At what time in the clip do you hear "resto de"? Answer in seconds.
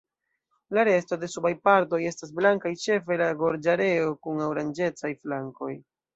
0.87-1.29